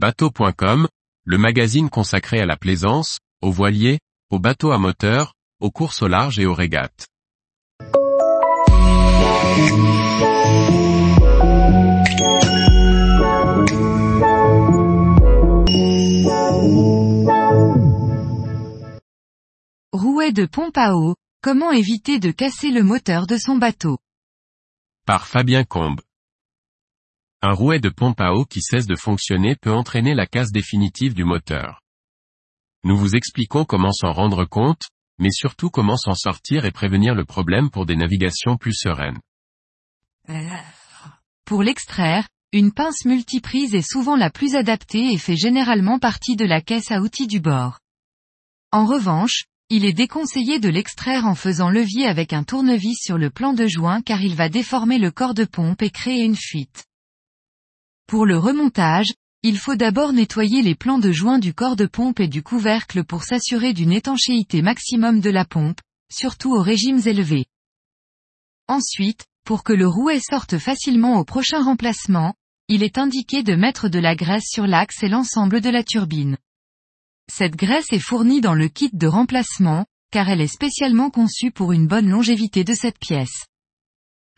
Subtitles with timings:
[0.00, 0.86] Bateau.com,
[1.24, 3.98] le magazine consacré à la plaisance, aux voiliers,
[4.30, 7.08] aux bateaux à moteur, aux courses au large et aux régates.
[19.92, 23.98] Rouet de pompe à eau, comment éviter de casser le moteur de son bateau?
[25.06, 26.00] Par Fabien Combe.
[27.40, 31.14] Un rouet de pompe à eau qui cesse de fonctionner peut entraîner la casse définitive
[31.14, 31.80] du moteur.
[32.82, 34.88] Nous vous expliquons comment s'en rendre compte,
[35.20, 39.20] mais surtout comment s'en sortir et prévenir le problème pour des navigations plus sereines.
[41.44, 46.44] Pour l'extraire, une pince multiprise est souvent la plus adaptée et fait généralement partie de
[46.44, 47.78] la caisse à outils du bord.
[48.72, 53.30] En revanche, il est déconseillé de l'extraire en faisant levier avec un tournevis sur le
[53.30, 56.87] plan de joint car il va déformer le corps de pompe et créer une fuite.
[58.08, 59.12] Pour le remontage,
[59.42, 63.04] il faut d'abord nettoyer les plans de joint du corps de pompe et du couvercle
[63.04, 65.78] pour s'assurer d'une étanchéité maximum de la pompe,
[66.10, 67.44] surtout aux régimes élevés.
[68.66, 72.34] Ensuite, pour que le rouet sorte facilement au prochain remplacement,
[72.68, 76.38] il est indiqué de mettre de la graisse sur l'axe et l'ensemble de la turbine.
[77.30, 81.72] Cette graisse est fournie dans le kit de remplacement, car elle est spécialement conçue pour
[81.72, 83.44] une bonne longévité de cette pièce.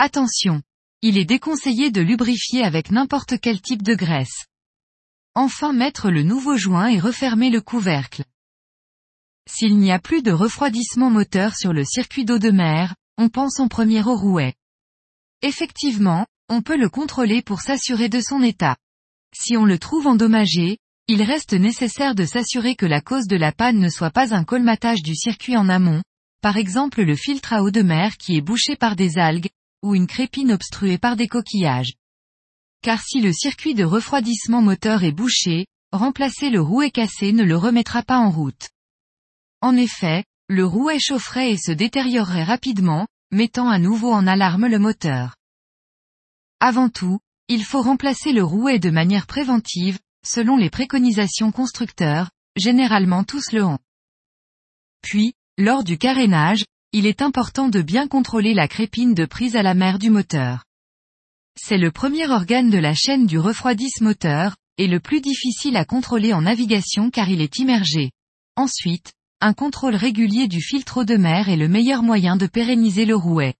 [0.00, 0.60] Attention!
[1.02, 4.46] Il est déconseillé de lubrifier avec n'importe quel type de graisse.
[5.34, 8.22] Enfin mettre le nouveau joint et refermer le couvercle.
[9.48, 13.60] S'il n'y a plus de refroidissement moteur sur le circuit d'eau de mer, on pense
[13.60, 14.54] en premier au rouet.
[15.40, 18.76] Effectivement, on peut le contrôler pour s'assurer de son état.
[19.34, 23.52] Si on le trouve endommagé, il reste nécessaire de s'assurer que la cause de la
[23.52, 26.02] panne ne soit pas un colmatage du circuit en amont,
[26.42, 29.48] par exemple le filtre à eau de mer qui est bouché par des algues,
[29.82, 31.94] ou une crépine obstruée par des coquillages.
[32.82, 37.56] Car si le circuit de refroidissement moteur est bouché, remplacer le rouet cassé ne le
[37.56, 38.68] remettra pas en route.
[39.60, 44.78] En effet, le rouet chaufferait et se détériorerait rapidement, mettant à nouveau en alarme le
[44.78, 45.36] moteur.
[46.60, 53.24] Avant tout, il faut remplacer le rouet de manière préventive, selon les préconisations constructeurs, généralement
[53.24, 53.78] tous le ont.
[55.02, 59.62] Puis, lors du carénage, il est important de bien contrôler la crépine de prise à
[59.62, 60.64] la mer du moteur.
[61.56, 65.84] C'est le premier organe de la chaîne du refroidissement moteur, et le plus difficile à
[65.84, 68.10] contrôler en navigation car il est immergé.
[68.56, 73.04] Ensuite, un contrôle régulier du filtre eau de mer est le meilleur moyen de pérenniser
[73.04, 73.54] le rouet.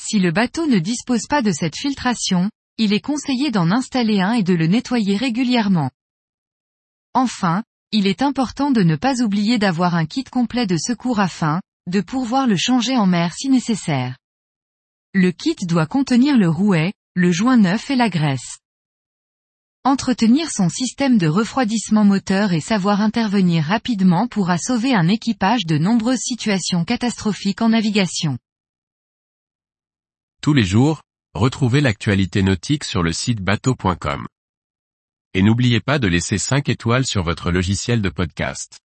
[0.00, 4.32] Si le bateau ne dispose pas de cette filtration, il est conseillé d'en installer un
[4.32, 5.90] et de le nettoyer régulièrement.
[7.14, 11.60] Enfin, il est important de ne pas oublier d'avoir un kit complet de secours afin,
[11.88, 14.16] de pouvoir le changer en mer si nécessaire.
[15.14, 18.58] Le kit doit contenir le rouet, le joint neuf et la graisse.
[19.84, 25.76] Entretenir son système de refroidissement moteur et savoir intervenir rapidement pourra sauver un équipage de
[25.76, 28.38] nombreuses situations catastrophiques en navigation.
[30.40, 31.02] Tous les jours,
[31.34, 34.26] retrouvez l'actualité nautique sur le site bateau.com.
[35.34, 38.81] Et n'oubliez pas de laisser 5 étoiles sur votre logiciel de podcast.